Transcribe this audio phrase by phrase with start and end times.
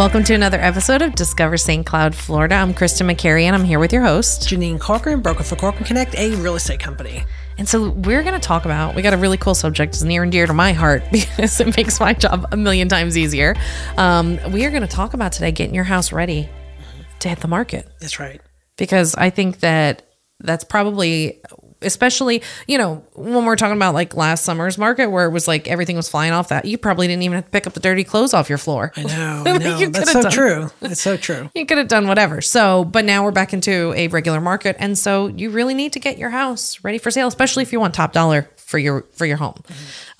[0.00, 1.84] Welcome to another episode of Discover St.
[1.84, 2.54] Cloud, Florida.
[2.54, 4.48] I'm Kristen McCary, and I'm here with your host.
[4.48, 7.22] Janine Corcoran, broker for Corcoran Connect, a real estate company.
[7.58, 9.92] And so we're going to talk about, we got a really cool subject.
[9.92, 13.18] It's near and dear to my heart because it makes my job a million times
[13.18, 13.54] easier.
[13.98, 16.48] Um, we are going to talk about today getting your house ready
[17.18, 18.40] to hit the market That's right.
[18.78, 21.42] because I think that that's probably
[21.82, 25.66] especially you know when we're talking about like last summer's market where it was like
[25.68, 28.04] everything was flying off that you probably didn't even have to pick up the dirty
[28.04, 29.42] clothes off your floor I know.
[29.46, 29.78] I know.
[29.78, 30.70] You That's so done- true.
[30.80, 31.50] That's so true.
[31.54, 34.98] you could have done whatever so but now we're back into a regular market and
[34.98, 37.94] so you really need to get your house ready for sale especially if you want
[37.94, 39.60] top dollar for your for your home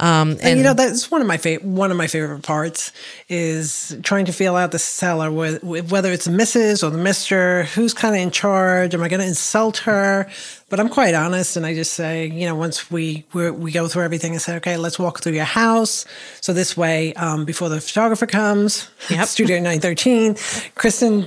[0.00, 2.90] um and, And you know that's one of my favorite one of my favorite parts
[3.28, 6.82] is trying to feel out the seller with, with whether it's the Mrs.
[6.82, 8.92] or the Mister who's kind of in charge.
[8.94, 10.28] Am I going to insult her?
[10.70, 14.04] But I'm quite honest, and I just say, you know, once we we go through
[14.04, 16.04] everything and say, okay, let's walk through your house.
[16.40, 19.26] So this way, um, before the photographer comes, Yep.
[19.36, 20.36] Studio 913,
[20.76, 21.26] Kristen.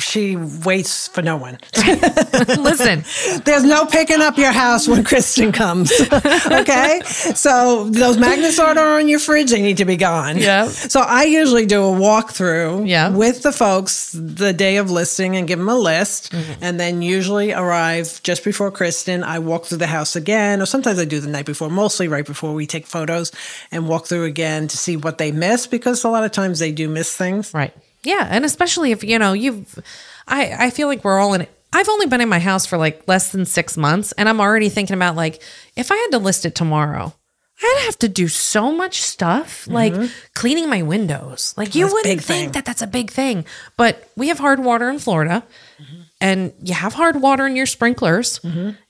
[0.00, 1.58] She waits for no one.
[1.76, 3.04] listen
[3.44, 5.92] There's no picking up your house when Kristen comes.
[6.46, 7.00] okay.
[7.04, 10.38] So those magnets that are on your fridge, they need to be gone.
[10.38, 10.68] Yeah.
[10.68, 13.10] So I usually do a walkthrough Yeah.
[13.10, 16.32] with the folks the day of listing and give them a list.
[16.32, 16.52] Mm-hmm.
[16.64, 19.22] And then usually arrive just before Kristen.
[19.24, 22.26] I walk through the house again, or sometimes I do the night before, mostly right
[22.26, 23.32] before we take photos
[23.70, 26.72] and walk through again to see what they miss because a lot of times they
[26.72, 27.52] do miss things.
[27.54, 27.74] Right.
[28.04, 29.78] Yeah, and especially if you know you've,
[30.26, 31.46] I I feel like we're all in.
[31.72, 34.68] I've only been in my house for like less than six months, and I'm already
[34.68, 35.42] thinking about like
[35.76, 37.14] if I had to list it tomorrow,
[37.62, 39.94] I'd have to do so much stuff like
[40.34, 41.54] cleaning my windows.
[41.56, 41.94] Like you Mm-hmm.
[41.94, 42.52] That's wouldn't think thing.
[42.52, 43.44] that that's a big thing,
[43.76, 45.44] but we have hard water in Florida,
[45.80, 46.00] Mm-hmm.
[46.20, 48.40] and you have hard water in your sprinklers,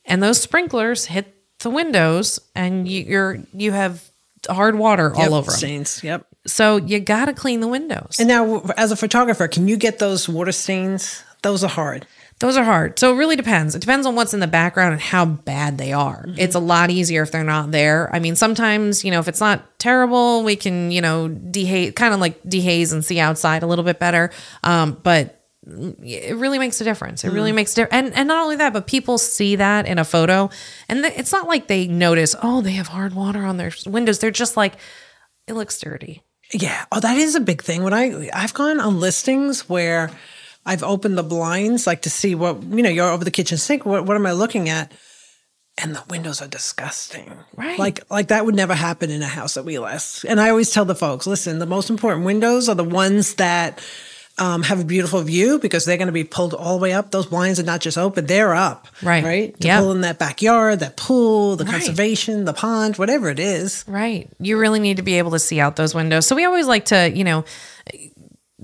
[0.05, 4.03] and those sprinklers hit the windows, and you, you're you have
[4.51, 5.59] hard water all Yep, over them.
[5.59, 6.03] Stains.
[6.03, 6.27] Yep.
[6.47, 8.17] So you got to clean the windows.
[8.19, 11.23] And now, as a photographer, can you get those water stains?
[11.43, 12.07] Those are hard.
[12.39, 12.99] Those are hard.
[12.99, 13.77] So it really depends.
[13.77, 16.25] It depends on what's in the background and how bad they are.
[16.37, 18.13] It's a lot easier if they're not there.
[18.13, 22.13] I mean, sometimes, you know, if it's not terrible, we can, you know, dehaze, kind
[22.13, 24.31] of like dehaze and see outside a little bit better.
[24.65, 27.23] Um, but it really makes a difference.
[27.23, 28.07] It really makes a difference.
[28.07, 30.51] And, and not only that, but people see that in a photo
[30.89, 34.19] and th- it's not like they notice, oh, they have hard water on their windows.
[34.19, 34.75] They're just like,
[35.47, 36.25] it looks dirty.
[36.53, 36.85] Yeah.
[36.93, 37.83] Oh, that is a big thing.
[37.83, 40.11] When I I've gone on listings where
[40.65, 43.87] I've opened the blinds like to see what you know, you're over the kitchen sink.
[43.87, 44.93] What what am I looking at?
[45.79, 47.33] And the windows are disgusting.
[47.57, 47.79] Right.
[47.79, 50.25] Like like that would never happen in a house that we list.
[50.25, 53.83] And I always tell the folks, listen, the most important windows are the ones that
[54.43, 57.11] um, have a beautiful view because they're going to be pulled all the way up.
[57.13, 59.23] Those blinds are not just open; they're up, Right.
[59.25, 59.81] Right, to Yep.
[59.81, 61.75] pull in that backyard, that pool, the Right.
[61.75, 63.85] conservation, the pond, whatever it is.
[63.87, 64.29] Right.
[64.41, 66.27] You really need to be able to see out those windows.
[66.27, 67.45] So we always like to, you know,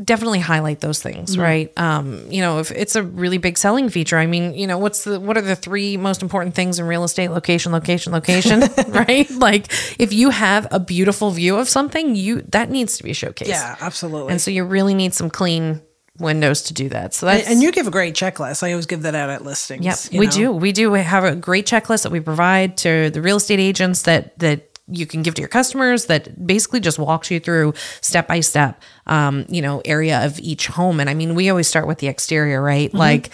[0.02, 1.72] definitely highlight those things, right?
[1.76, 5.04] Um, you know, if it's a really big selling feature, I mean, you know, what's
[5.04, 7.28] the what are the three most important things in real estate?
[7.28, 9.28] Location, location, location, right?
[9.30, 13.48] Like if you have a beautiful view of something, you that needs to be showcased.
[13.48, 14.32] Yeah, absolutely.
[14.32, 15.82] And so you really need some clean
[16.18, 17.14] windows to do that.
[17.14, 18.62] So that's And you give a great checklist.
[18.62, 19.84] I always give that out at listings.
[19.84, 20.32] Yep, we know?
[20.32, 20.52] do.
[20.52, 24.38] We do have a great checklist that we provide to the real estate agents that
[24.38, 28.40] that you can give to your customers that basically just walks you through step by
[28.40, 31.00] step, um, you know, area of each home.
[31.00, 32.88] And I mean, we always start with the exterior, right?
[32.88, 32.98] Mm-hmm.
[32.98, 33.30] Like,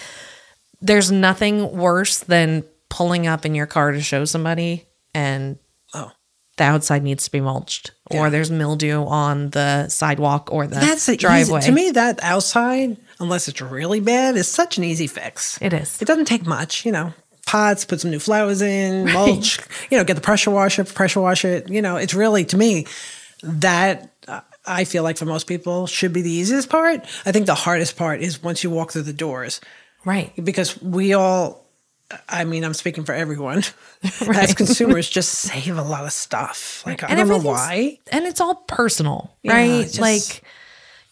[0.81, 5.59] there's nothing worse than pulling up in your car to show somebody and
[5.95, 6.11] Oh.
[6.57, 11.07] the outside needs to be mulched, or there's mildew on the sidewalk or the That's
[11.17, 11.61] driveway.
[11.61, 15.59] Easy, to me, that outside, unless it's really bad, is such an easy fix.
[15.63, 16.01] it is.
[16.03, 17.15] It doesn't take much, you know.
[17.47, 19.59] Pots, put some new flowers in, mulch,
[19.91, 21.69] you know, get the pressure washer, pressure wash it.
[21.69, 22.87] You know, it's really to me
[23.43, 27.01] that uh, I feel like for most people should be the easiest part.
[27.27, 29.61] I think the hardest part is once you walk through the doors
[30.05, 30.33] right.
[30.43, 31.63] because we all.
[32.29, 33.63] I mean, I'm speaking for everyone.
[34.27, 34.37] Right.
[34.45, 36.83] As consumers, just save a lot of stuff.
[36.85, 37.99] Like I don't know why.
[38.13, 39.83] And it's all personal, Yeah, right?
[39.85, 40.43] just- like,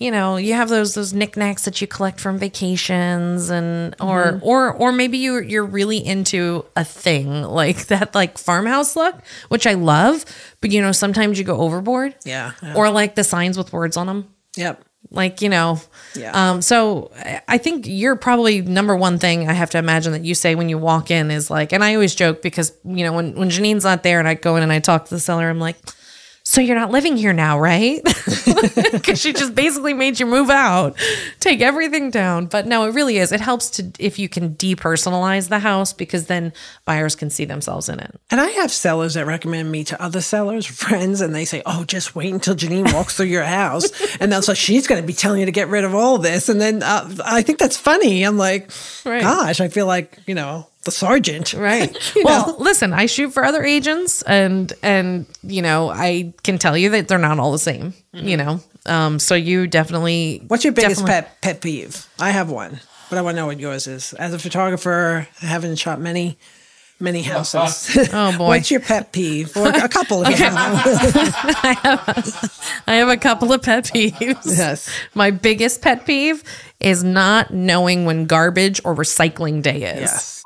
[0.03, 4.45] you know, you have those those knickknacks that you collect from vacations, and or Mm-hmm.
[4.47, 9.15] or or maybe you you're really into a thing like that, like farmhouse look,
[9.49, 10.25] which I love.
[10.61, 12.15] But you know, sometimes you go overboard.
[12.25, 12.75] Yeah, yeah.
[12.75, 14.29] Or like the signs with words on them.
[14.57, 14.85] Yep.
[15.11, 15.81] Like you know,
[16.15, 16.33] Yeah.
[16.33, 20.25] Um, so I- I think you're probably number one thing I have to imagine that
[20.25, 23.13] you say when you walk in is like, and I always joke because you know
[23.13, 25.51] when when Janine's not there and I go in and I talk to the seller,
[25.51, 25.77] I'm like,
[26.53, 28.03] so you're not living here now, right?
[28.93, 30.97] Because she just basically made you move out,
[31.41, 32.45] take everything down.
[32.47, 33.33] But no, it really is.
[33.33, 36.53] It helps to if you can depersonalize the house because then
[36.85, 38.15] buyers can see themselves in it.
[38.31, 41.85] And I have sellers that recommend me to other sellers, friends, and they say, "Oh,
[41.85, 43.91] just wait until Janine walks through your house,
[44.21, 46.51] and then so she's going to be telling you to get rid of all this."
[46.51, 48.25] And then uh, I think that's funny.
[48.25, 48.71] I'm like,
[49.07, 49.23] Right.
[49.23, 51.96] gosh, I feel like you know the sergeant, Right.
[52.25, 52.56] Well, know?
[52.58, 57.08] listen, I shoot for other agents and and you know, I can tell you that
[57.08, 58.61] they're not all the same, you know.
[58.87, 62.06] Um so you definitely What's your biggest definitely- pet pet peeve?
[62.19, 62.81] I have one,
[63.11, 64.12] but I want to know what yours is.
[64.14, 66.37] As a photographer, I haven't shot many,
[66.99, 68.08] many houses.
[68.12, 68.49] Oh, boy.
[68.49, 69.56] What's your pet peeve?
[69.56, 70.23] Or a couple.
[70.26, 71.75] If you have one.
[72.87, 74.56] I have a couple of pet peeves.
[74.58, 74.90] Yes.
[75.14, 76.43] My biggest pet peeve
[76.81, 80.00] is not knowing when garbage or recycling day is.
[80.00, 80.42] Yes.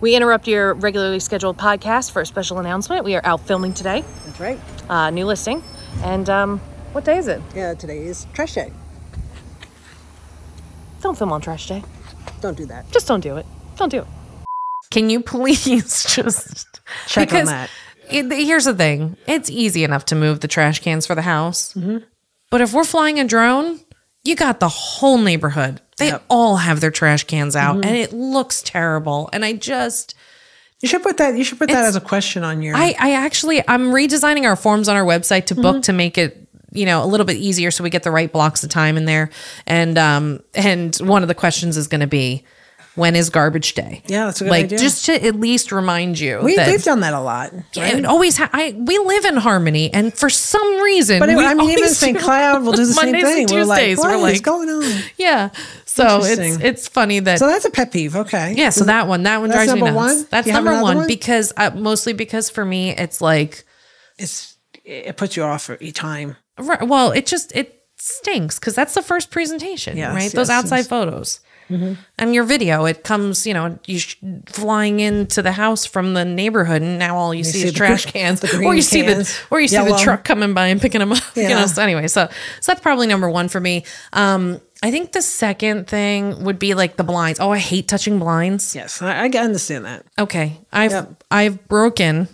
[0.00, 3.04] We interrupt your regularly scheduled podcast for a special announcement.
[3.04, 4.60] We are out filming today, That's right.
[4.88, 5.62] uh, new listing.
[6.02, 6.58] And um,
[6.92, 7.42] what day is it?
[7.54, 8.72] Yeah, today is trash day.
[11.00, 11.82] Don't film on trash day.
[12.40, 12.90] Don't do that.
[12.92, 13.46] Just don't do it.
[13.76, 14.06] Don't do it.
[14.90, 17.70] Can you please just Check on that.
[18.10, 21.74] It, here's the thing: it's easy enough to move the trash cans for the house,
[21.74, 21.98] Mm-hmm.
[22.50, 23.80] but if we're flying a drone,
[24.24, 25.80] you got the whole neighborhood.
[25.98, 26.14] They Yep.
[26.20, 26.26] Mm-hmm.
[26.30, 29.28] all have their trash cans out, and it looks terrible.
[29.32, 30.14] And I just,
[30.80, 31.36] You should put that.
[31.36, 32.76] You should put that as a question on your.
[32.76, 35.62] I, I actually, I'm redesigning our forms on our website to Mm-hmm.
[35.62, 36.44] book to make it.
[36.70, 39.06] You know, a little bit easier so we get the right blocks of time in
[39.06, 39.30] there.
[39.66, 42.44] And um and one of the questions is going to be
[42.98, 44.02] when is garbage day?
[44.06, 44.78] Yeah, that's a good like idea.
[44.78, 47.52] just to at least remind you we, that we've done that a lot.
[47.74, 51.36] Yeah, it always ha- I we live in Harmony, and for some reason, But it,
[51.36, 52.18] we I mean, even St.
[52.18, 53.56] Cloud will do the Mondays same and thing.
[53.58, 55.02] We're like, Tuesdays, what we're is like- going on?
[55.16, 55.50] Yeah,
[55.86, 57.38] so it's it's funny that.
[57.38, 58.14] So that's a pet peeve.
[58.16, 58.54] Okay.
[58.56, 59.94] yeah, so that one, that one drives me nuts.
[59.94, 60.26] one?
[60.30, 61.06] That's have number one, one?
[61.06, 63.64] because uh, mostly because for me, it's like,
[64.18, 66.36] It's it puts you off every time.
[66.58, 70.32] right, well, it just it stinks because that's the first presentation, Yes, right?
[70.32, 70.88] Those outside yes.
[70.88, 71.40] photos.
[71.70, 74.16] And your video, it comes, you know, you sh-
[74.46, 77.76] flying into the house from the neighborhood, and now all you, see, see is the
[77.76, 79.92] trash cans, the or you see the, or you see yellow.
[79.96, 81.22] the truck coming by and picking them up.
[81.36, 82.26] You know, so anyway, so
[82.60, 83.84] so that's probably number one for me.
[84.12, 87.40] Um, I think the second thing would be like the blinds.
[87.40, 88.74] Oh, I hate touching blinds.
[88.74, 90.06] Yes, I, I understand that.
[90.18, 91.24] Okay, I've Yep.
[91.30, 92.28] I've broken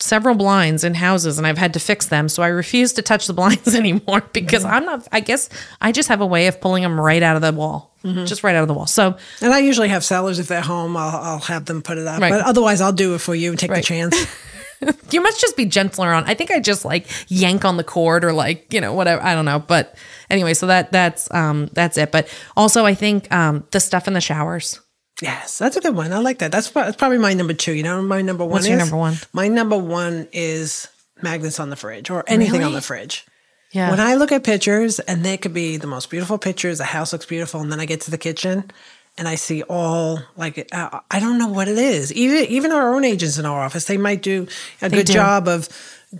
[0.00, 2.28] several blinds in houses and I've had to fix them.
[2.28, 4.72] So I refuse to touch the blinds anymore because Mm-hmm.
[4.74, 5.08] I'm not.
[5.12, 5.48] I guess
[5.80, 8.26] I just have a way of pulling them right out of the wall, Mm-hmm.
[8.26, 8.86] just right out of the wall.
[8.86, 10.96] So And I usually have sellers if they're home.
[10.96, 12.20] I'll, I'll have them put it up.
[12.20, 12.30] Right.
[12.30, 13.82] But otherwise, I'll do it for you and take Right.
[13.82, 14.36] the chance.
[15.10, 16.22] you must just be gentler on.
[16.24, 19.20] I think I just like yank on the cord or like you know whatever.
[19.20, 19.96] I don't know, but
[20.30, 22.12] anyway, so that that's um that's it.
[22.12, 24.78] But also, I think um the stuff in the showers.
[25.22, 26.12] Yes, that's a good one.
[26.12, 26.52] I like that.
[26.52, 27.72] That's, that's probably my number two.
[27.72, 28.52] You know, my number one.
[28.52, 29.16] What's your number one?
[29.32, 30.88] My number one is
[31.22, 33.26] magnets on the fridge or anything on the fridge.
[33.72, 33.90] Yeah.
[33.90, 37.12] When I look at pictures, and they could be the most beautiful pictures, the house
[37.12, 38.70] looks beautiful, and then I get to the kitchen
[39.18, 42.12] and I see all like uh, I don't know what it is.
[42.12, 44.46] Even even our own agents in our office, they might do
[44.80, 45.12] a good do.
[45.12, 45.68] job of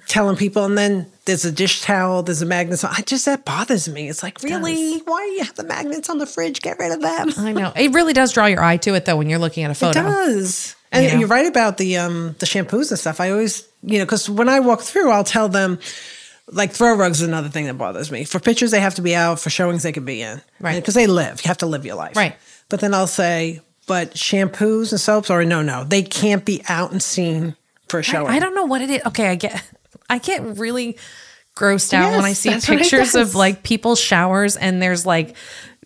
[0.07, 2.79] telling people, and then there's a dish towel, there's a magnet.
[2.79, 4.09] So I just that bothers me.
[4.09, 6.61] It's like really, why do you have the magnets on the fridge?
[6.61, 7.31] Get rid of them.
[7.39, 9.71] I know it really does draw your eye to it though when you're looking at
[9.71, 10.01] a photo.
[10.01, 10.77] It does.
[10.91, 11.19] And You know?
[11.21, 13.21] you're right about the um the shampoos and stuff.
[13.21, 15.79] I always, you know, because when I walk through, I'll tell them
[16.51, 18.25] like throw rugs is another thing that bothers me.
[18.25, 19.39] For pictures, they have to be out.
[19.41, 20.41] For showings, they can be in.
[20.61, 20.77] Right.
[20.77, 21.43] Because they live.
[21.45, 22.17] You have to live your life.
[22.17, 22.37] Right.
[22.71, 26.91] But then I'll say, but shampoos and soaps, or no, no, they can't be out
[26.91, 27.55] and seen
[27.89, 28.29] for a showing.
[28.29, 29.03] I don't know what it is.
[29.07, 29.63] Okay, I get
[30.11, 30.97] I get really
[31.57, 35.05] grossed out when I see that's what it pictures of like people's showers and there's
[35.05, 35.35] like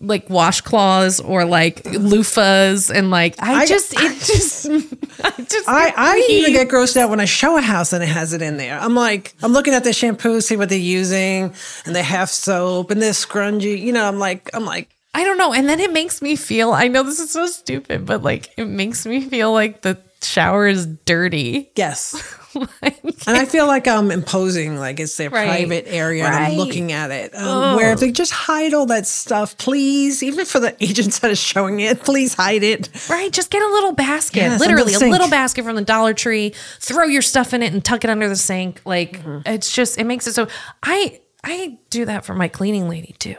[0.00, 4.66] like washcloths or like loofahs and like I, I- just it just
[5.24, 8.08] I just I, I even get grossed out when I show a house and it
[8.08, 8.78] has it in there.
[8.78, 11.54] I'm like, I'm looking at the shampoo, see what they're using,
[11.86, 13.80] and they have soap and they're scrungy.
[13.80, 16.72] You know, I'm like, I'm like, I don't know and then it makes me feel
[16.72, 20.66] I know this is so stupid but like it makes me feel like the shower
[20.66, 21.70] is dirty.
[21.76, 22.14] yes.
[22.82, 25.46] Like, And I feel like I'm imposing, like it's their Right.
[25.66, 27.34] private area and I'm looking at it.
[27.34, 31.30] Um, where if they just hide all that stuff, please, even for the agents that
[31.30, 32.90] are showing it, please hide it.
[33.08, 36.52] Right, just get a little basket, Yes, literally a little basket from the Dollar Tree.
[36.78, 38.82] Throw your stuff in it and tuck it under the sink.
[38.84, 39.48] Like Mm-hmm.
[39.50, 40.46] it's just it makes it so.
[40.82, 43.36] I I do that for my cleaning lady too.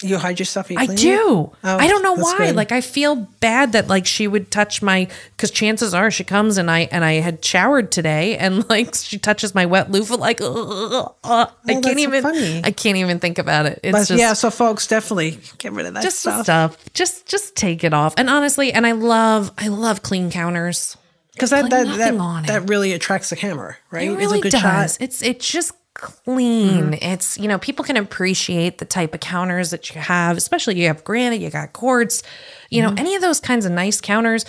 [0.00, 0.70] You hide your stuff.
[0.70, 1.50] You I do.
[1.64, 2.38] Oh, I don't know oh, why.
[2.38, 2.56] good.
[2.56, 6.56] Like I feel bad that like she would touch my because chances are she comes
[6.56, 10.40] and I and I had showered today and like she touches my wet loofah like
[10.40, 11.14] ugh, ugh, ugh.
[11.24, 12.60] I oh, that's can't even funny.
[12.62, 13.80] I can't even think about it.
[13.82, 16.44] It's But just yeah, so folks, definitely get rid of that just stuff.
[16.44, 16.94] stuff.
[16.94, 18.14] Just just take it off.
[18.16, 20.96] And honestly, and I love I love clean counters.
[21.32, 24.08] Because that that that, that really attracts the camera, right?
[24.08, 24.60] It It's really a good does.
[24.60, 24.96] shot.
[25.00, 26.92] It's it just clean.
[26.92, 26.94] Mm-hmm.
[27.02, 30.86] It's, you know, people can appreciate the type of counters that you have, especially you
[30.86, 32.22] have granite, you got quartz,
[32.70, 32.98] you know, mm-hmm.
[32.98, 34.46] any of those kinds of nice counters.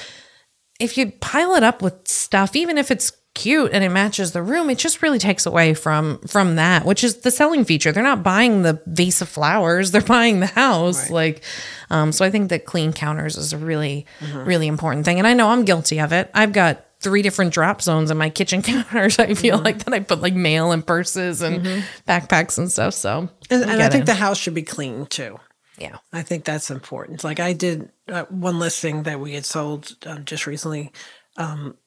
[0.79, 4.44] If you pile it up with stuff, even if it's cute and it matches the
[4.44, 7.91] room, it just really takes away from from that, which is the selling feature.
[7.91, 11.10] They're not buying the vase of flowers, they're buying the house.
[11.10, 11.44] Like
[11.89, 14.46] um so I think that clean counters is a really mm-hmm.
[14.46, 15.18] really important thing.
[15.18, 16.29] And I know I'm guilty of it.
[16.34, 19.20] I've got three different drop zones in my kitchen counters.
[19.20, 21.63] I feel like that I put like mail and purses and
[22.08, 22.94] backpacks and stuff.
[22.94, 24.06] So And, and I think it.
[24.06, 25.39] the house should be clean too.
[25.77, 25.98] yeah.
[26.12, 27.24] I think that's important.
[27.24, 30.91] Like I did uh, one listing that we had sold um, just recently.
[31.38, 31.77] Um,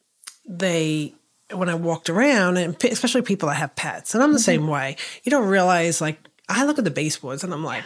[0.48, 1.14] they
[1.52, 4.66] when I walked around, and pe- especially people that have pets, and I'm the same
[4.66, 4.96] way.
[5.24, 7.84] You don't realize like I look at the baseboards and I'm like,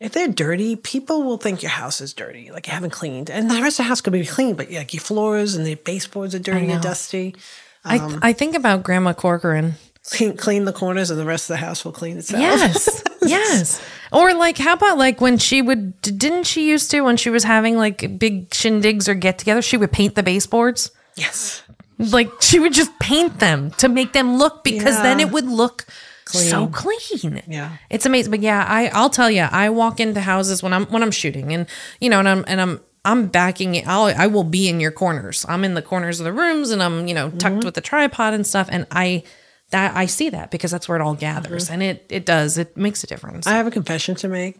[0.00, 3.50] if they're dirty, people will think your house is dirty, like you haven't cleaned, and
[3.50, 6.34] the rest of the house could be clean, but like your floors and the baseboards
[6.34, 7.36] are dirty and dusty.
[7.84, 9.74] I um, I think about Grandma Corcoran.
[10.02, 12.40] Clean, clean the corners, and the rest of the house will clean itself.
[12.40, 13.04] Yes.
[13.22, 13.82] yes.
[14.10, 17.44] Or like how about like when she would didn't she used to when she was
[17.44, 20.90] having like big shindigs or get together, she would paint the baseboards?
[21.16, 21.62] yes.
[21.98, 25.84] Like she would just paint them to make them look because then it would look
[26.32, 27.42] so clean.
[27.46, 27.76] Yeah.
[27.88, 28.30] It's amazing.
[28.30, 31.52] But yeah, I I'll tell you, I walk into houses when I'm when I'm shooting
[31.52, 31.66] and
[32.00, 33.86] you know, and I'm and I'm I'm backing it.
[33.86, 35.46] I'll I will be in your corners.
[35.48, 37.64] I'm in the corners of the rooms and I'm, you know, tucked mm-hmm.
[37.64, 38.68] with the tripod and stuff.
[38.70, 39.22] And I
[39.70, 41.64] that I see that because that's where it all gathers.
[41.64, 41.74] Mm-hmm.
[41.74, 42.58] And it it does.
[42.58, 43.46] It makes a difference.
[43.46, 44.56] I have a confession to make.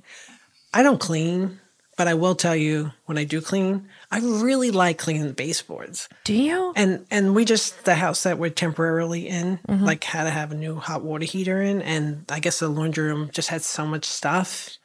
[0.72, 1.60] I don't clean,
[2.00, 6.08] but I will tell you when I do clean, I really like cleaning the baseboards.
[6.24, 6.72] Do you?
[6.74, 9.84] And and we just the house that we're temporarily in, Mm-hmm.
[9.84, 13.04] like had to have a new hot water heater in, and I guess the laundry
[13.04, 14.78] room just had so much stuff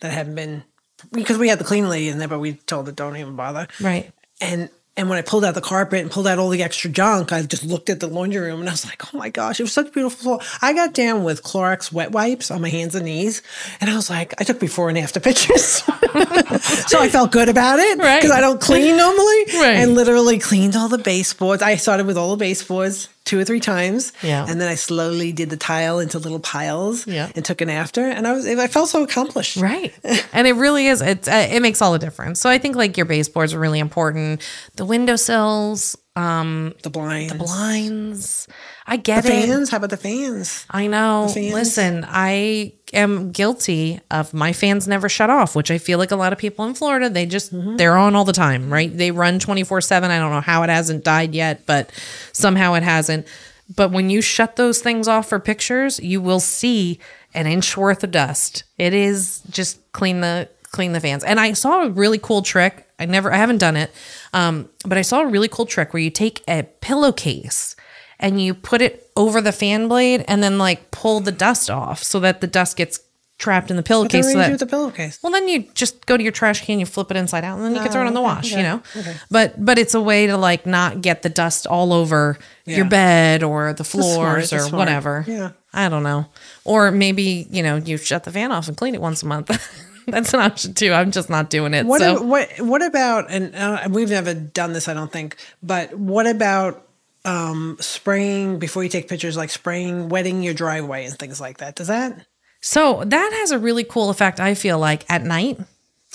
[0.00, 0.64] that hadn't been
[1.12, 3.68] because we had the clean lady in there, but we told her don't even bother.
[3.78, 4.10] Right.
[4.40, 7.32] And and when I pulled out the carpet and pulled out all the extra junk,
[7.32, 9.62] I just looked at the laundry room and I was like, oh my gosh, it
[9.62, 10.40] was such a beautiful floor.
[10.60, 13.40] I got down with Clorox wet wipes on my hands and knees.
[13.80, 15.62] And I was like, I took before and after pictures.
[15.82, 18.20] so I felt good about it Right.
[18.20, 19.44] because I don't clean normally.
[19.54, 19.76] Right.
[19.76, 21.62] And literally cleaned all the baseboards.
[21.62, 24.12] I started with all the baseboards two or three times.
[24.22, 24.44] Yeah.
[24.48, 27.30] And then I slowly did the tile into little piles Yeah.
[27.36, 28.02] and took an after.
[28.02, 29.56] And I was, I felt so accomplished.
[29.58, 29.94] Right.
[30.32, 31.00] and it really is.
[31.02, 32.40] It's uh, it makes all the difference.
[32.40, 34.42] So I think like your baseboards are really important.
[34.76, 37.32] The windowsills, um, The blinds.
[37.32, 38.48] The blinds.
[38.86, 39.46] I get The it.
[39.46, 39.70] fans.
[39.70, 40.66] How about the fans?
[40.70, 41.28] I know.
[41.32, 41.54] fans?
[41.54, 46.16] Listen, I am guilty of my fans never shut off, which I feel like a
[46.16, 47.76] lot of people in Florida, they just Mm-hmm.
[47.76, 48.94] they're on all the time, right?
[48.94, 50.10] They run 24/7.
[50.10, 51.90] I don't know how it hasn't died yet, but
[52.32, 53.26] somehow it hasn't.
[53.74, 56.98] But when you shut those things off for pictures, you will see
[57.32, 58.64] an inch worth of dust.
[58.76, 61.24] It is just clean the clean the fans.
[61.24, 62.86] And I saw a really cool trick.
[63.02, 63.90] I never I haven't done it.
[64.32, 67.76] Um, but I saw a really cool trick where you take a pillowcase
[68.20, 72.02] and you put it over the fan blade and then like pull the dust off
[72.02, 73.00] so that the dust gets
[73.38, 74.24] trapped in the pillowcase.
[74.26, 75.18] what So do you do that, with the pillowcase?
[75.20, 77.64] well, then you just go to your trash can, you flip it inside out, and
[77.66, 78.52] then you can throw it in the Oh, okay, wash.
[78.52, 79.16] You know, okay.
[79.32, 83.42] but but it's a way to like not get the dust all over your bed
[83.42, 84.78] or the smart, floors that's or smart.
[84.78, 85.24] whatever.
[85.26, 85.50] Yeah.
[85.74, 86.26] I don't know.
[86.64, 89.50] Or maybe you know you shut the fan off and clean it once a month.
[90.06, 90.92] That's an option too.
[90.92, 91.86] I'm just not doing it.
[91.86, 95.36] What so ab- what what about and uh, we've never done this, I don't think.
[95.62, 96.86] But what about
[97.24, 101.76] um, spraying before you take pictures, like spraying, wetting your driveway and things like that?
[101.76, 102.26] Does that?
[102.60, 104.38] so that has a really cool effect.
[104.40, 105.58] I feel like at night.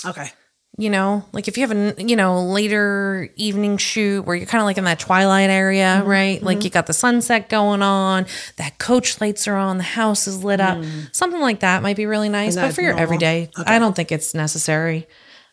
[0.04, 0.30] Okay.
[0.80, 4.60] You know like if you have a you know later evening shoot where you're kind
[4.62, 6.08] of like in that twilight area Mm-hmm.
[6.08, 6.42] right?
[6.42, 10.44] Like you got the sunset going on that coach lights are on the house is
[10.44, 10.78] lit up.
[11.12, 13.02] Something like that might be really nice but for your normal?
[13.02, 15.06] everyday i don't think it's necessary.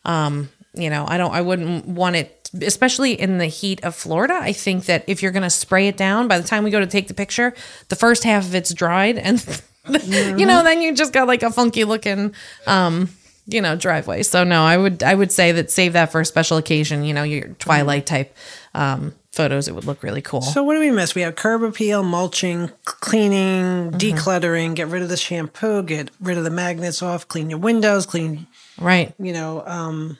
[0.05, 4.38] Um you know i don't i wouldn't want it especially in the heat of florida
[4.41, 6.79] i think that if you're going to spray it down by the time we go
[6.82, 7.53] to take the picture
[7.88, 9.39] the first half of it's dried and
[9.88, 12.34] you know then you just got like a funky looking
[12.67, 13.10] um
[13.48, 16.25] you know driveway so no i would i would say that save that for a
[16.25, 18.36] special occasion you know your twilight type
[18.74, 21.14] um photos it would look really cool So what do we miss?
[21.14, 23.98] We have curb appeal, mulching, cleaning, Mm-hmm.
[23.98, 28.06] decluttering, get rid of the shampoo, get rid of the magnets off, clean your windows,
[28.06, 28.48] clean
[28.80, 30.18] right you know, um,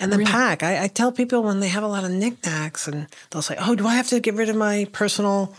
[0.00, 0.62] and then pack.
[0.62, 3.74] I, I tell people when they have a lot of knickknacks and they'll say, Oh,
[3.74, 5.54] do I have to get rid of my personal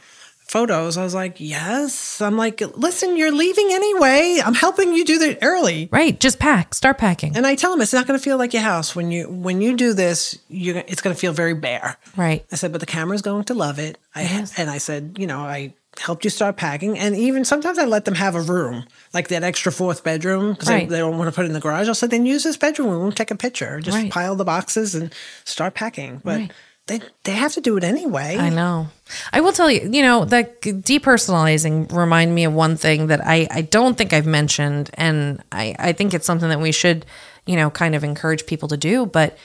[0.50, 0.98] photos?
[0.98, 2.20] I was like, Yes.
[2.22, 4.39] I'm like, Listen, you're leaving anyway.
[4.44, 5.88] I'm helping you do that early.
[5.91, 8.53] right just pack start packing And I tell them it's not going to feel like
[8.53, 10.38] your house when you when you do this.
[10.50, 11.98] You it's going to feel very bare.
[12.18, 13.98] right I said, but the camera's going to love it.
[14.15, 17.84] I and I said, you know, I helped you start packing, and even sometimes I
[17.84, 20.88] let them have a room, like that extra fourth bedroom, because Right.
[20.88, 21.89] they, they don't want to put it in the garage.
[21.89, 22.89] I said, then use this bedroom.
[22.89, 23.82] We won't take a picture.
[23.82, 24.10] Just Right.
[24.12, 25.13] pile the boxes and
[25.44, 26.22] start packing.
[26.24, 26.51] But Right.
[26.89, 28.36] They they have to do it anyway.
[28.38, 28.88] I know.
[29.31, 33.48] I will tell you, you know, that depersonalizing remind me of one thing that I,
[33.50, 34.89] I don't think I've mentioned.
[34.96, 37.05] And I, I think it's something that we should,
[37.46, 39.05] you know, kind of encourage people to do.
[39.05, 39.38] But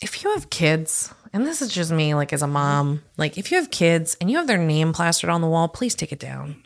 [0.00, 3.50] if you have kids, and this is just me, like as a mom, like if
[3.50, 6.20] you have kids and you have their name plastered on the wall, please take it
[6.20, 6.62] down.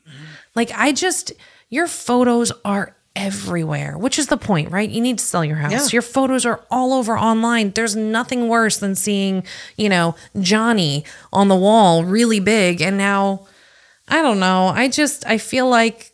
[0.55, 1.33] Like I just,
[1.71, 4.89] your photos are everywhere, which is the point, right?
[4.89, 5.71] You need to sell your house.
[5.73, 5.97] Yeah.
[5.97, 7.71] Your photos are all over online.
[7.71, 9.45] There's nothing worse than seeing,
[9.77, 13.47] you know, Johnny on the wall really big and now
[14.09, 14.67] I don't know.
[14.69, 16.13] I just I feel like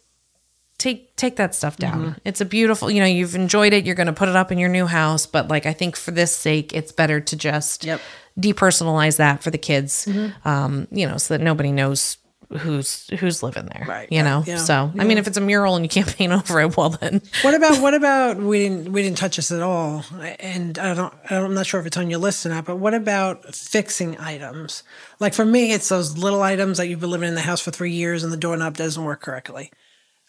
[0.76, 2.00] take take that stuff down.
[2.00, 2.18] Mm-hmm.
[2.24, 4.58] It's a beautiful, you know, you've enjoyed it, you're going to put it up in
[4.58, 8.00] your new house, but like I think for this sake it's better to just Yep.
[8.38, 10.06] depersonalize that for the kids.
[10.06, 10.48] Mm-hmm.
[10.48, 12.18] Um, you know, so that nobody knows
[12.50, 13.84] who's who's living there.
[13.86, 14.42] Right, You know.
[14.46, 16.90] yeah, So, I mean if it's a mural and you can't paint over it, well
[16.90, 20.04] then What about what about we didn't we didn't touch this at all,
[20.40, 22.64] and I don't I'm not sure if it's on your list or not.
[22.64, 24.82] But what about fixing items?
[25.20, 27.70] Like for me, it's those little items that you've been living in the house for
[27.70, 29.70] three years and the doorknob doesn't work correctly.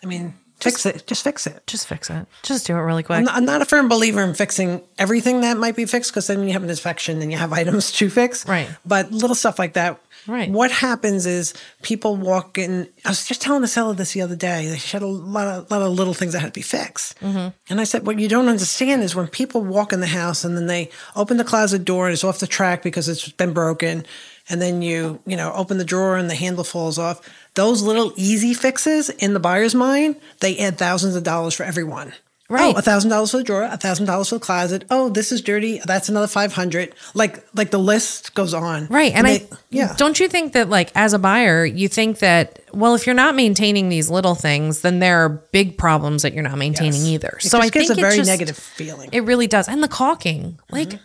[0.02, 1.06] I mean, fix it.
[1.08, 1.66] Just fix it.
[1.68, 2.26] just fix it.
[2.44, 3.18] Just do it really quick.
[3.20, 6.28] I'm not, I'm not a firm believer in fixing everything that might be fixed because
[6.28, 8.48] then you have an inspection and you have items to fix.
[8.48, 8.70] Right.
[8.86, 10.00] But little stuff like that.
[10.30, 10.50] Right.
[10.50, 12.88] What happens is people walk in.
[13.04, 14.76] I was just telling the seller this the other day.
[14.78, 17.20] She had a lot of, lot of little things that had to be fixed.
[17.20, 17.50] Mm-hmm.
[17.70, 20.56] And I said, what you don't understand is when people walk in the house and
[20.56, 24.06] then they open the closet door and it's off the track because it's been broken.
[24.50, 27.28] And then you, you know, open the drawer and the handle falls off.
[27.56, 32.14] Those little easy fixes in the buyer's mind, they add thousands of dollars for everyone.
[32.50, 32.74] Right.
[32.76, 34.84] Oh, a thousand dollars for the drawer, a thousand dollars for the closet.
[34.90, 35.82] Oh, this is dirty.
[35.86, 36.96] That's another five hundred.
[37.14, 38.88] Like, like the list goes on.
[38.88, 39.14] Right.
[39.14, 39.94] And, they- I yeah.
[39.98, 43.36] don't you think that like as a buyer, you think that well, if you're not
[43.36, 47.10] maintaining these little things, then there are big problems that you're not maintaining Yes.
[47.10, 47.38] either.
[47.40, 49.10] It so I gives think a it very just- negative feeling.
[49.12, 49.68] It really does.
[49.68, 50.60] And the caulking.
[50.72, 51.04] Like Mm-hmm.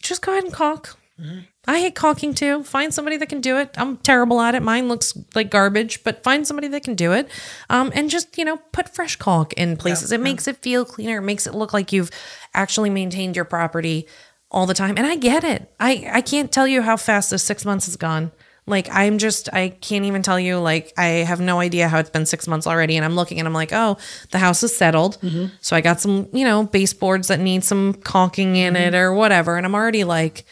[0.00, 0.96] just go ahead and caulk.
[1.20, 1.40] Mm-hmm.
[1.66, 2.64] I hate caulking too.
[2.64, 3.74] Find somebody that can do it.
[3.76, 4.62] I'm terrible at it.
[4.62, 7.28] Mine looks like garbage, but find somebody that can do it.
[7.70, 10.10] Um, and just, you know, put fresh caulk in places.
[10.10, 11.18] it makes it feel cleaner.
[11.18, 12.10] It makes it look like you've
[12.52, 14.08] actually maintained your property
[14.50, 14.96] all the time.
[14.96, 15.72] And I get it.
[15.78, 18.32] I, I can't tell you how fast this six months has gone.
[18.66, 22.08] Like I'm just I can't even tell you like I have no idea how it's
[22.08, 23.98] been 6 months already and I'm looking and I'm like, "Oh,
[24.30, 25.54] the house is settled." Mm-hmm.
[25.60, 28.82] So I got some, you know, baseboards that need some caulking in mm-hmm.
[28.82, 30.46] it or whatever and I'm already like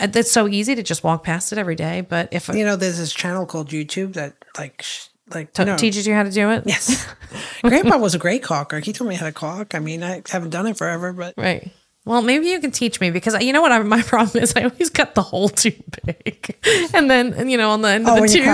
[0.00, 2.98] it's so easy to just walk past it every day, but if you know, there's
[2.98, 5.76] this channel called YouTube that like, sh- like t- no.
[5.76, 6.64] teaches you how to do it.
[6.66, 7.06] Yes.
[7.62, 8.82] Grandpa was a great caulker.
[8.84, 9.74] He told me how to caulk.
[9.74, 11.70] I mean, I haven't done it forever, but Right.
[12.04, 14.54] Well, maybe you can teach me because you know what I, my problem is.
[14.56, 15.72] I always cut the hole too
[16.04, 16.56] big,
[16.94, 18.44] and then you know on the end Oh, of the tube.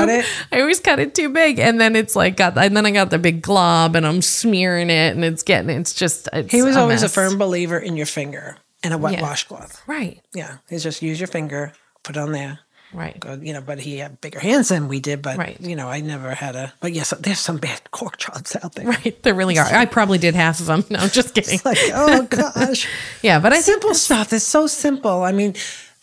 [0.52, 3.08] I always cut it too big, and then it's like got, and then I got
[3.08, 6.28] the big glob, and I'm smearing it, and it's getting, it's just.
[6.34, 9.22] It's he was a always a firm believer in your finger and a wet Yeah.
[9.22, 9.82] washcloth.
[9.86, 10.20] Right.
[10.34, 10.58] Yeah.
[10.68, 12.60] He's just use your finger, put it on there.
[12.94, 13.20] Right.
[13.20, 15.20] Go, you know, but he had bigger hands than we did.
[15.20, 15.60] But Right.
[15.60, 16.72] you know, I never had a.
[16.80, 18.86] But yes, there's some bad cork jobs out there.
[18.86, 19.22] Right.
[19.22, 19.66] There really are.
[19.66, 20.84] I probably did half of them.
[20.88, 21.54] No, I'm just kidding.
[21.54, 22.88] It's like, oh gosh.
[23.22, 24.32] yeah, but I think simple stuff.
[24.32, 25.22] It's so simple.
[25.22, 25.54] I mean,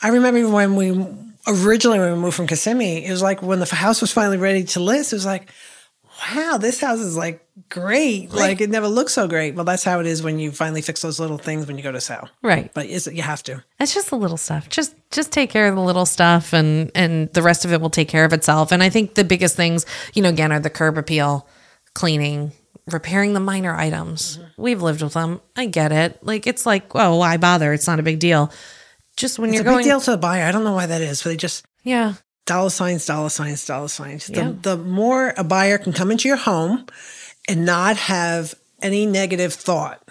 [0.04, 0.92] I remember when we
[1.48, 4.64] originally when we moved from Kissimmee, it was like when the house was finally ready
[4.66, 5.12] to list.
[5.12, 5.50] It was like,
[6.36, 8.32] wow, this house is like great.
[8.34, 9.56] Like it never looked so great.
[9.56, 11.92] Well, that's how it is when you finally fix those little things when you go
[11.92, 12.30] to sell.
[12.42, 12.72] right.
[12.74, 13.64] But is it you have to?
[13.80, 14.70] It's just the little stuff.
[14.70, 17.90] Just just take care of the little stuff and and the rest of it will
[17.90, 18.72] take care of itself.
[18.72, 21.48] And I think the biggest things, you know, again are the curb appeal,
[21.94, 22.52] cleaning,
[22.88, 24.38] repairing the minor items.
[24.38, 24.62] Mm-hmm.
[24.62, 25.42] We've lived with them.
[25.56, 26.24] I get it.
[26.24, 27.74] Like it's like, oh, why bother?
[27.74, 28.52] It's not a big deal.
[29.18, 30.44] Just when It's you're a going big deal to the buyer.
[30.44, 32.14] I don't know why that is, but they just Yeah.
[32.46, 34.30] Dollar signs, dollar signs, dollar signs.
[34.30, 34.52] Yeah.
[34.62, 36.86] The, the more a buyer can come into your home
[37.48, 40.02] and not have any negative thought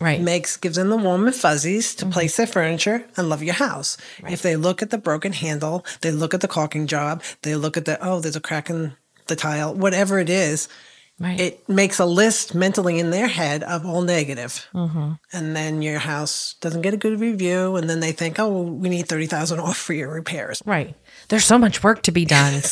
[0.00, 0.20] Right.
[0.20, 2.12] makes gives them the warm and fuzzies to mm-hmm.
[2.12, 3.96] place their furniture and love your house.
[4.28, 7.76] If they look at the broken handle, they look at the caulking job, they look
[7.76, 8.96] at the oh, there's a crack in
[9.28, 10.68] the tile, whatever it is.
[11.18, 11.40] Right.
[11.40, 14.66] It makes a list mentally in their head of all negative.
[15.32, 18.88] and then your house doesn't get a good review, and then they think, oh, we
[18.88, 20.62] need thirty thousand off for your repairs.
[20.64, 20.94] Right.
[21.28, 22.62] There's so much work to be done.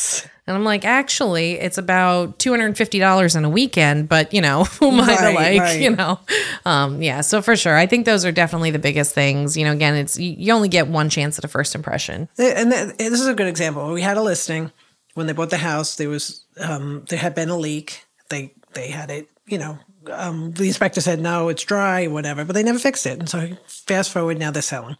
[0.45, 4.33] And I'm like, actually, it's about two hundred and fifty dollars in a weekend, but
[4.33, 5.81] you know, who am I to like, right.
[5.81, 6.19] you know?
[6.65, 7.77] Um, yeah, so for sure.
[7.77, 9.55] I think those are definitely the biggest things.
[9.55, 12.27] You know, again, it's you, you only get one chance at a first impression.
[12.37, 13.93] And this is a good example.
[13.93, 14.71] We had a listing
[15.13, 15.95] when they bought the house.
[15.95, 18.05] There was um, there had been a leak.
[18.33, 19.29] They they had it.
[19.45, 19.77] You know,
[20.11, 23.19] um, the inspector said no, it's dry, whatever, but they never fixed it.
[23.19, 24.97] And so fast forward, now they're selling.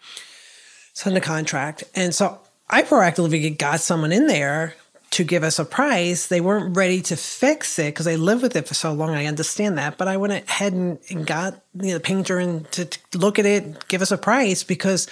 [0.91, 4.75] It's under contract, and so I proactively got someone in there
[5.11, 6.27] to give us a price.
[6.27, 9.11] They weren't ready to fix it because they lived with it for so long.
[9.11, 12.65] I understand that, but I went ahead and, and got you know, the painter in
[12.71, 15.07] to, to look at it, give us a price because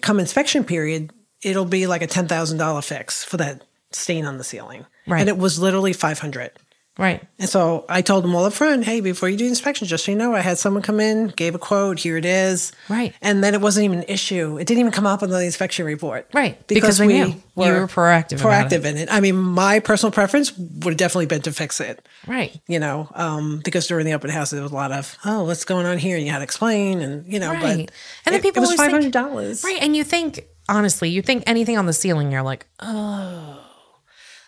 [0.00, 4.38] come inspection period, it'll be like a ten thousand dollar fix for that stain on
[4.38, 4.86] the ceiling.
[5.06, 5.20] Right.
[5.20, 6.52] And it was literally five hundred.
[6.98, 7.22] Right.
[7.38, 10.06] And so I told them all up front, hey, before you do the inspection, just
[10.06, 12.72] so you know, I had someone come in, gave a quote, here it is.
[12.88, 13.14] Right.
[13.20, 14.56] And then it wasn't even an issue.
[14.58, 16.26] It didn't even come up on the inspection report.
[16.32, 17.26] Right, because we knew.
[17.58, 19.08] You were proactive Proactive in it.
[19.10, 22.06] I mean, my personal preference would have definitely been to fix it.
[22.26, 22.58] Right.
[22.66, 25.64] You know, um, because during the open house there was a lot of, oh, what's
[25.64, 26.16] going on here?
[26.16, 27.60] And you had to explain and you know, Right.
[27.62, 27.90] but and
[28.24, 29.62] then it- people it was always five think- dollars.
[29.64, 29.78] Right.
[29.82, 33.62] And you think, honestly, you think anything on the ceiling, you're like, oh,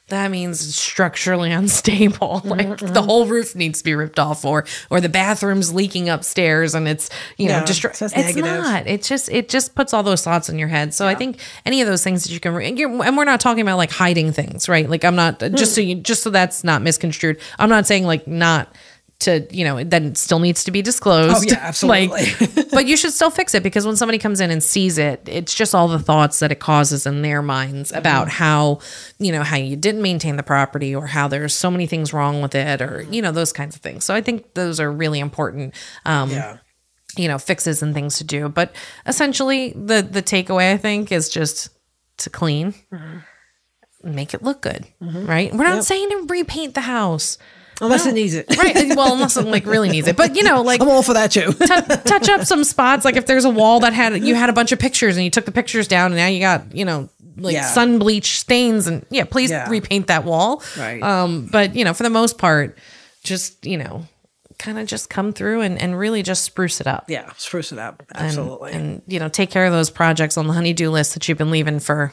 [0.09, 2.42] that means it's structurally unstable.
[2.49, 6.75] Like the whole roof needs to be ripped off, or or the bathroom's leaking upstairs,
[6.75, 8.44] and it's you know Yeah, destru- It's negative.
[8.44, 8.87] not.
[8.87, 10.94] It's just it just puts all those thoughts in your head.
[10.94, 13.40] So I think any of those things that you can, re- and and we're not
[13.40, 14.88] talking about like hiding things, right?
[14.88, 15.75] Like I'm not just mm.
[15.75, 17.38] so you just so that's not misconstrued.
[17.59, 18.75] I'm not saying like not.
[19.22, 21.37] To you know, then still needs to be disclosed.
[21.38, 22.07] Oh, yeah, absolutely.
[22.09, 25.20] Like, but you should still fix it because when somebody comes in and sees it,
[25.26, 27.98] it's just all the thoughts that it causes in their minds Mm-hmm.
[27.98, 28.78] about how,
[29.18, 32.42] you know, how you didn't maintain the property or how there's so many things wrong
[32.42, 34.04] with it or, you know, those kinds of things.
[34.04, 35.74] So I think those are really important.
[36.07, 36.59] Um, Yeah.
[37.16, 38.70] you know fixes and things to do but
[39.07, 41.70] essentially the the takeaway i think is just
[42.18, 42.74] to clean
[44.04, 45.85] make it look good right we're not Yep.
[45.85, 47.38] saying to repaint the house
[47.81, 48.47] Unless it needs it.
[48.57, 51.14] right well unless it like really needs it but you know like I'm all for
[51.14, 51.53] that too.
[51.53, 54.53] tou- touch up some spots like if there's a wall that had you had a
[54.53, 57.09] bunch of pictures and you took the pictures down and now you got you know
[57.37, 57.67] like Yeah.
[57.67, 59.69] sun bleach stains and yeah please Yeah.
[59.71, 61.01] repaint that wall Right.
[61.03, 62.77] um but you know for the most part
[63.23, 64.07] just you know
[64.59, 67.79] kind of just come through and, and really just spruce it up yeah, spruce it
[67.79, 68.03] up.
[68.12, 68.73] and- Absolutely.
[68.73, 71.53] and, you know take care of those projects on the honeydew list that you've been
[71.53, 72.12] leaving for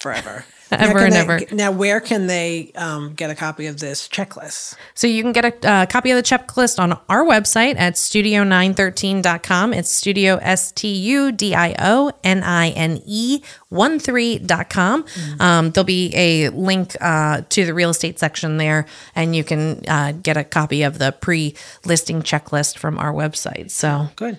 [0.00, 0.44] Forever.
[0.70, 1.40] Ever Now, and they- ever.
[1.54, 4.74] Now, where can they um, get a copy of this checklist?
[4.92, 9.72] so you can get a uh, copy of the checklist on our website at studio913.com
[9.72, 15.04] it's studio s-t-u-d-i-o-n-i-n-e 13.com
[15.40, 18.84] um, there'll be a link uh, to the real estate section there
[19.14, 24.08] and you can uh, get a copy of the pre-listing checklist from our website so
[24.16, 24.36] Good.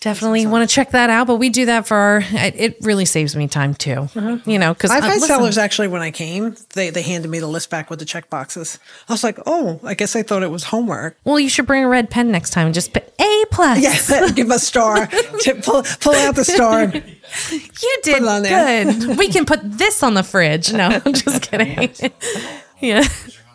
[0.00, 3.36] Definitely want to check that out but we do that for our it really saves
[3.36, 4.38] me time too uh-huh.
[4.46, 7.46] you know because I've had sellers actually when I came, they, they handed me the
[7.46, 8.78] list back with the check boxes.
[9.08, 11.16] I was like, oh, I guess I thought it was homework.
[11.24, 12.66] Well, you should bring a red pen next time.
[12.66, 13.80] and Just put A plus.
[13.80, 15.06] Yes, give a star.
[15.62, 16.84] Pull, pull out the star.
[16.84, 18.84] you did it on there.
[18.84, 19.18] good.
[19.18, 20.72] we can put this on the fridge.
[20.72, 21.90] No, I'm just kidding.
[22.80, 23.06] yeah.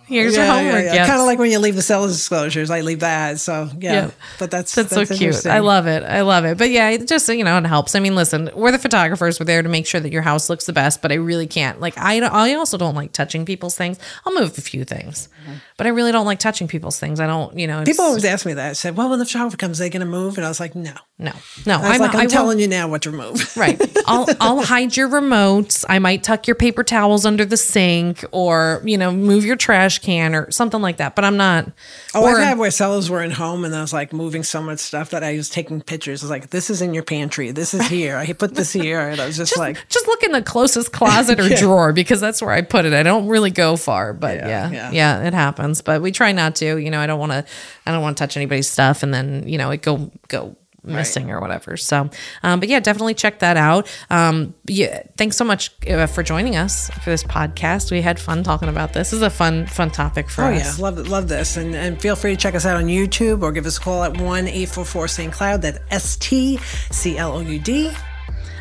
[0.08, 0.86] Here's your homework.
[0.86, 3.40] Yeah, Kind of like when you leave the seller's disclosures, I leave that.
[3.40, 4.12] So yeah, Yeah.
[4.40, 5.46] but that's That's, so cute.
[5.46, 6.04] I love it.
[6.04, 6.58] I love it.
[6.58, 7.96] But yeah, it just you know, it helps.
[7.96, 9.40] I mean, listen, we're the photographers.
[9.40, 11.02] We're there to make sure that your house looks the best.
[11.02, 11.80] But I really can't.
[11.80, 13.98] Like, I I also don't like touching people's things.
[14.26, 15.58] I'll move a few things, mm-hmm.
[15.78, 17.20] but I really don't like touching people's things.
[17.20, 17.58] I don't.
[17.58, 18.70] You know, People always ask me that.
[18.70, 20.38] I said, well, when the photographer comes, they going to move?
[20.38, 20.94] And I was like, no.
[21.18, 21.32] No,
[21.66, 21.78] no.
[21.80, 23.54] I was like, I'm I telling you now what to remove.
[23.58, 23.82] Right.
[24.06, 25.86] I'll I'll hide your remotes.
[25.88, 30.00] I might tuck your paper towels under the sink or, you know, move your trash
[30.00, 31.16] can or something like that.
[31.16, 31.72] But I'm not
[32.14, 34.62] Oh, or, I've had where sellers were in home and I was like moving so
[34.62, 36.22] much stuff that I was taking pictures.
[36.22, 37.52] I was like, this is in your pantry.
[37.52, 38.18] This is here.
[38.18, 39.00] I put this here.
[39.00, 42.42] And I was just, like, just look in the closest closet or drawer because that's
[42.42, 42.92] where I put it.
[42.92, 45.28] I don't really go far, but yeah, Yeah, yeah, yeah.
[45.28, 45.82] it happens.
[45.82, 46.78] But we try not to.
[46.78, 47.46] You know, I don't want to.
[47.86, 51.32] I don't want to touch anybody's stuff, and then you know it go go missing
[51.32, 51.78] or whatever.
[51.78, 52.10] So,
[52.44, 53.90] um, but yeah, definitely check that out.
[54.10, 57.92] Um, yeah, thanks so much uh, for joining us for this podcast.
[57.92, 59.12] We had fun talking about this.
[59.12, 60.80] This is a fun fun topic for oh, us.
[60.80, 61.58] yeah, love, love this.
[61.58, 64.04] And, and feel free to check us out on YouTube or give us a call
[64.04, 65.34] at 1 844 St.
[65.34, 65.62] Cloud.
[65.62, 66.58] That's S T
[66.92, 67.92] C L O U D.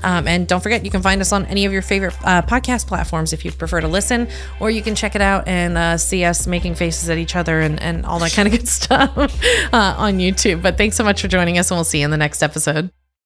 [0.04, 2.86] Um, and don't forget, you can find us on any of your favorite uh, podcast
[2.86, 4.28] platforms if you'd prefer to listen,
[4.60, 7.60] or you can check it out and uh, see us making faces at each other
[7.60, 10.62] and, and all that kind of good stuff uh, on YouTube.
[10.62, 13.03] But thanks so much for joining us, and we'll see you in the next episode.